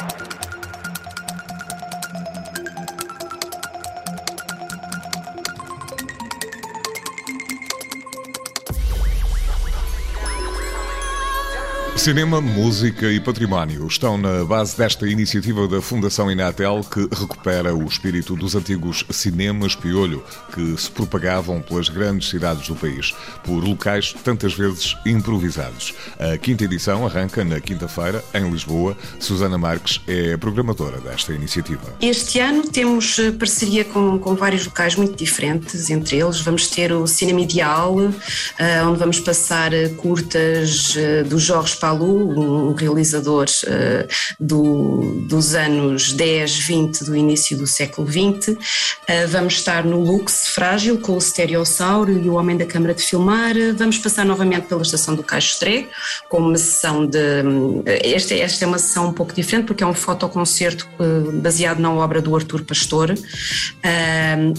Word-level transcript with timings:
Thank 0.00 0.54
you. 0.54 0.59
Cinema, 12.00 12.40
música 12.40 13.12
e 13.12 13.20
património 13.20 13.86
estão 13.86 14.16
na 14.16 14.42
base 14.42 14.74
desta 14.74 15.06
iniciativa 15.06 15.68
da 15.68 15.82
Fundação 15.82 16.30
Inatel 16.30 16.80
que 16.82 17.00
recupera 17.14 17.74
o 17.74 17.84
espírito 17.84 18.34
dos 18.34 18.54
antigos 18.54 19.04
cinemas 19.10 19.74
piolho 19.74 20.24
que 20.54 20.80
se 20.80 20.90
propagavam 20.90 21.60
pelas 21.60 21.90
grandes 21.90 22.30
cidades 22.30 22.66
do 22.66 22.74
país, 22.74 23.14
por 23.44 23.62
locais 23.62 24.14
tantas 24.24 24.54
vezes 24.54 24.96
improvisados. 25.04 25.92
A 26.18 26.38
quinta 26.38 26.64
edição 26.64 27.04
arranca 27.04 27.44
na 27.44 27.60
quinta-feira, 27.60 28.24
em 28.32 28.50
Lisboa. 28.50 28.96
Susana 29.18 29.58
Marques 29.58 30.00
é 30.08 30.32
a 30.32 30.38
programadora 30.38 31.00
desta 31.00 31.34
iniciativa. 31.34 31.94
Este 32.00 32.40
ano 32.40 32.66
temos 32.66 33.18
eh, 33.18 33.30
parceria 33.30 33.84
com, 33.84 34.18
com 34.18 34.34
vários 34.34 34.64
locais 34.64 34.96
muito 34.96 35.14
diferentes, 35.16 35.90
entre 35.90 36.16
eles 36.16 36.40
vamos 36.40 36.66
ter 36.68 36.92
o 36.92 37.06
Cinema 37.06 37.42
Ideal, 37.42 37.94
eh, 38.58 38.82
onde 38.84 38.98
vamos 38.98 39.20
passar 39.20 39.74
eh, 39.74 39.90
curtas 39.90 40.96
do 41.28 41.38
Jorge 41.38 41.76
Paulo 41.76 41.89
um 41.94 42.74
realizador 42.74 43.46
uh, 43.64 44.08
do, 44.38 45.24
dos 45.28 45.54
anos 45.54 46.12
10, 46.12 46.58
20 46.58 47.04
do 47.04 47.16
início 47.16 47.56
do 47.56 47.66
século 47.66 48.06
20. 48.06 48.50
Uh, 48.50 48.58
eh, 49.06 49.26
vamos 49.26 49.54
estar 49.54 49.84
no 49.84 50.00
Lux 50.00 50.48
Frágil 50.48 50.98
com 50.98 51.16
o 51.16 51.20
Stereossauro 51.20 52.12
e 52.12 52.28
o 52.28 52.34
Homem 52.34 52.56
da 52.56 52.66
Câmara 52.66 52.94
de 52.94 53.02
Filmar. 53.02 53.56
Uh, 53.56 53.74
vamos 53.76 53.98
passar 53.98 54.24
novamente 54.24 54.66
pela 54.66 54.82
Estação 54.82 55.14
do 55.14 55.22
Caixo 55.22 55.50
com 56.28 56.38
uma 56.38 56.56
sessão 56.56 57.06
de. 57.06 57.18
Esta, 57.86 58.34
esta 58.34 58.64
é 58.64 58.68
uma 58.68 58.78
sessão 58.78 59.08
um 59.08 59.12
pouco 59.12 59.34
diferente 59.34 59.66
porque 59.66 59.82
é 59.82 59.86
um 59.86 59.92
fotoconcerto 59.92 60.88
baseado 61.34 61.80
na 61.80 61.92
obra 61.92 62.22
do 62.22 62.34
Artur 62.34 62.64
Pastor. 62.64 63.14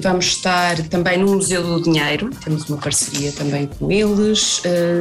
vamos 0.00 0.26
estar 0.26 0.76
também 0.88 1.18
no 1.18 1.34
Museu 1.34 1.62
do 1.62 1.80
Dinheiro, 1.80 2.30
temos 2.44 2.68
uma 2.68 2.78
parceria 2.78 3.32
também 3.32 3.66
com 3.66 3.90
eles. 3.90 4.60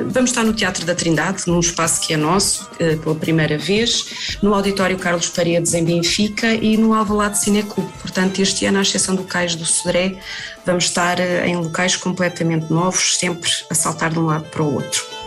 vamos 0.09 0.29
estar 0.29 0.43
no 0.43 0.53
Teatro 0.53 0.85
da 0.85 0.93
Trindade, 0.93 1.43
num 1.47 1.59
espaço 1.59 2.01
que 2.01 2.10
é 2.13 2.17
nosso, 2.17 2.69
eh, 2.79 2.95
pela 2.95 3.15
primeira 3.15 3.57
vez, 3.57 4.37
no 4.41 4.53
Auditório 4.53 4.97
Carlos 4.97 5.29
Paredes, 5.29 5.73
em 5.73 5.83
Benfica, 5.83 6.53
e 6.53 6.77
no 6.77 6.93
Alvalade 6.93 7.39
Cineclube. 7.39 7.91
Portanto, 7.99 8.41
este 8.41 8.65
ano, 8.65 8.79
à 8.79 8.81
exceção 8.81 9.15
do 9.15 9.23
Cais 9.23 9.55
do 9.55 9.65
Sodré, 9.65 10.17
vamos 10.65 10.85
estar 10.85 11.19
eh, 11.19 11.47
em 11.47 11.55
locais 11.55 11.95
completamente 11.95 12.71
novos, 12.71 13.17
sempre 13.17 13.49
a 13.69 13.75
saltar 13.75 14.11
de 14.11 14.19
um 14.19 14.25
lado 14.25 14.45
para 14.45 14.63
o 14.63 14.73
outro. 14.73 15.20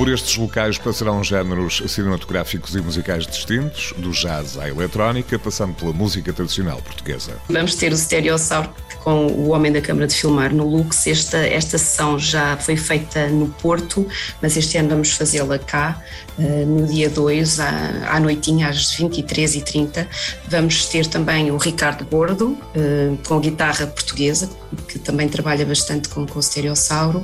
Por 0.00 0.08
estes 0.08 0.34
locais 0.38 0.78
passarão 0.78 1.22
géneros 1.22 1.82
cinematográficos 1.86 2.74
e 2.74 2.80
musicais 2.80 3.26
distintos, 3.26 3.92
do 3.98 4.12
jazz 4.12 4.56
à 4.56 4.66
eletrónica, 4.66 5.38
passando 5.38 5.74
pela 5.74 5.92
música 5.92 6.32
tradicional 6.32 6.80
portuguesa. 6.80 7.36
Vamos 7.50 7.74
ter 7.74 7.92
o 7.92 7.96
Stereossauro 7.98 8.70
com 9.04 9.26
o 9.26 9.50
Homem 9.50 9.70
da 9.70 9.82
Câmara 9.82 10.06
de 10.06 10.14
Filmar 10.14 10.54
no 10.54 10.66
Lux. 10.66 11.06
Esta, 11.06 11.36
esta 11.36 11.76
sessão 11.76 12.18
já 12.18 12.56
foi 12.56 12.78
feita 12.78 13.28
no 13.28 13.48
Porto, 13.48 14.08
mas 14.40 14.56
este 14.56 14.78
ano 14.78 14.88
vamos 14.88 15.12
fazê-la 15.12 15.58
cá, 15.58 16.02
eh, 16.38 16.64
no 16.64 16.86
dia 16.86 17.10
2, 17.10 17.60
à, 17.60 18.14
à 18.16 18.18
noitinha, 18.18 18.70
às 18.70 18.96
23h30. 18.96 20.06
Vamos 20.48 20.86
ter 20.86 21.04
também 21.08 21.50
o 21.50 21.58
Ricardo 21.58 22.06
Gordo, 22.06 22.56
eh, 22.74 23.12
com 23.28 23.38
guitarra 23.38 23.86
portuguesa, 23.86 24.48
que 24.88 24.98
também 24.98 25.28
trabalha 25.28 25.66
bastante 25.66 26.08
com, 26.08 26.26
com 26.26 26.38
o 26.38 26.42
Stereossauro. 26.42 27.22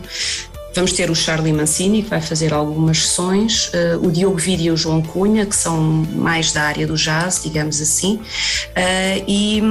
Vamos 0.76 0.92
ter 0.92 1.10
o 1.10 1.14
Charlie 1.14 1.54
Mancini, 1.54 2.02
que 2.02 2.10
vai 2.10 2.20
fazer 2.20 2.52
algumas 2.52 3.06
sessões, 3.06 3.68
uh, 3.68 4.06
o 4.06 4.12
Diogo 4.12 4.36
Vidi 4.36 4.64
e 4.64 4.70
o 4.70 4.76
João 4.76 5.00
Cunha, 5.00 5.46
que 5.46 5.56
são 5.56 5.80
mais 5.80 6.52
da 6.52 6.64
área 6.64 6.86
do 6.86 6.96
jazz, 6.96 7.40
digamos 7.42 7.80
assim, 7.80 8.16
uh, 8.16 9.24
e, 9.26 9.62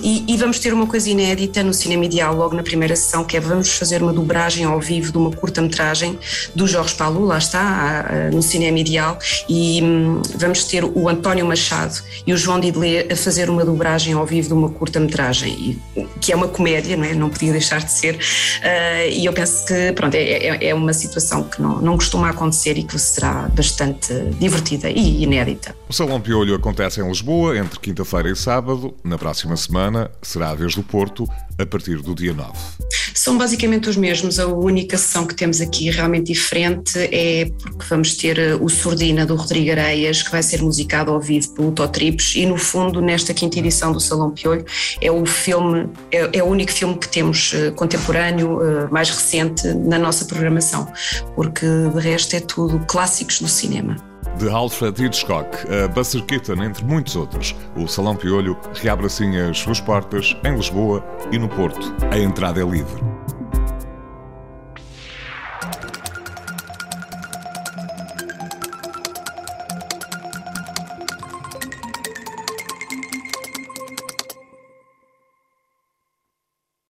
e, 0.00 0.24
e, 0.28 0.36
vamos 0.36 0.60
ter 0.60 0.72
uma 0.72 0.86
coisa 0.86 1.10
inédita 1.10 1.60
no 1.64 1.74
Cinema 1.74 2.04
Ideal, 2.04 2.36
logo 2.36 2.54
na 2.54 2.62
primeira 2.62 2.94
sessão, 2.94 3.24
que 3.24 3.36
é 3.36 3.40
vamos 3.40 3.70
fazer 3.70 4.00
uma 4.00 4.12
dobragem 4.12 4.64
ao 4.64 4.80
vivo 4.80 5.10
de 5.10 5.18
uma 5.18 5.32
curta-metragem 5.32 6.16
do 6.54 6.68
Jorge 6.68 6.94
Paulo, 6.94 7.24
lá 7.24 7.38
está, 7.38 8.30
no 8.32 8.40
Cinema 8.40 8.78
Ideal, 8.78 9.18
e 9.48 9.82
um, 9.82 10.22
vamos 10.36 10.62
ter 10.62 10.84
o 10.84 11.08
António 11.08 11.44
Machado 11.44 12.00
e 12.24 12.32
o 12.32 12.36
João 12.36 12.60
Didelé 12.60 13.08
a 13.10 13.16
fazer 13.16 13.50
uma 13.50 13.64
dobragem 13.64 14.14
ao 14.14 14.24
vivo 14.24 14.46
de 14.46 14.54
uma 14.54 14.68
curta-metragem, 14.68 15.82
que 16.20 16.32
é 16.32 16.36
uma 16.36 16.46
comédia, 16.46 16.96
não 16.96 17.04
é? 17.04 17.12
Não 17.12 17.28
podia 17.28 17.50
deixar 17.50 17.82
de 17.82 17.90
ser, 17.90 18.20
e 19.10 19.24
eu 19.24 19.32
penso 19.32 19.66
que, 19.66 19.90
pronto, 19.92 20.14
é, 20.14 20.43
é, 20.44 20.68
é 20.68 20.74
uma 20.74 20.92
situação 20.92 21.44
que 21.44 21.60
não, 21.60 21.80
não 21.80 21.94
costuma 21.96 22.30
acontecer 22.30 22.76
e 22.78 22.84
que 22.84 22.98
será 22.98 23.48
bastante 23.48 24.12
divertida 24.38 24.90
e 24.90 25.22
inédita. 25.22 25.74
O 25.88 25.92
Salão 25.92 26.20
Piolho 26.20 26.54
acontece 26.54 27.00
em 27.00 27.08
Lisboa 27.08 27.56
entre 27.56 27.78
quinta-feira 27.80 28.30
e 28.30 28.36
sábado. 28.36 28.94
Na 29.02 29.18
próxima 29.18 29.56
semana 29.56 30.10
será 30.22 30.50
a 30.50 30.54
vez 30.54 30.74
do 30.74 30.82
Porto, 30.82 31.28
a 31.58 31.66
partir 31.66 32.00
do 32.02 32.14
dia 32.14 32.32
9. 32.32 32.52
São 33.24 33.38
basicamente 33.38 33.88
os 33.88 33.96
mesmos. 33.96 34.38
A 34.38 34.46
única 34.46 34.98
sessão 34.98 35.26
que 35.26 35.34
temos 35.34 35.58
aqui 35.58 35.88
realmente 35.88 36.26
diferente 36.26 36.98
é 36.98 37.50
porque 37.58 37.86
vamos 37.88 38.18
ter 38.18 38.38
eh, 38.38 38.54
o 38.54 38.68
Sordina 38.68 39.24
do 39.24 39.34
Rodrigo 39.34 39.70
Areias, 39.70 40.22
que 40.22 40.30
vai 40.30 40.42
ser 40.42 40.60
musicado 40.60 41.10
ao 41.10 41.18
vivo 41.18 41.54
pelo 41.54 41.72
Totripes, 41.72 42.34
e 42.36 42.44
no 42.44 42.58
fundo, 42.58 43.00
nesta 43.00 43.32
quinta 43.32 43.58
edição 43.58 43.92
do 43.92 43.98
Salão 43.98 44.30
Piolho, 44.30 44.66
é 45.00 45.10
o 45.10 45.24
filme, 45.24 45.88
é, 46.12 46.36
é 46.36 46.42
o 46.42 46.46
único 46.48 46.70
filme 46.70 46.98
que 46.98 47.08
temos 47.08 47.54
uh, 47.54 47.72
contemporâneo, 47.72 48.58
uh, 48.58 48.92
mais 48.92 49.08
recente, 49.08 49.68
na 49.68 49.98
nossa 49.98 50.26
programação, 50.26 50.86
porque 51.34 51.64
de 51.94 52.00
resto 52.00 52.36
é 52.36 52.40
tudo 52.40 52.78
clássicos 52.80 53.40
do 53.40 53.48
cinema 53.48 53.96
de 54.38 54.48
Alfred 54.50 55.00
Hitchcock 55.00 55.56
a 55.68 56.26
Keaton, 56.26 56.62
entre 56.64 56.84
muitos 56.84 57.14
outros. 57.14 57.54
O 57.76 57.86
Salão 57.86 58.16
Piolho 58.16 58.58
reabre 58.74 59.06
assim 59.06 59.36
as 59.36 59.58
suas 59.58 59.80
portas 59.80 60.36
em 60.44 60.56
Lisboa 60.56 61.04
e 61.30 61.38
no 61.38 61.48
Porto. 61.48 61.94
A 62.10 62.18
entrada 62.18 62.60
é 62.60 62.64
livre. 62.64 63.13
you 65.64 66.03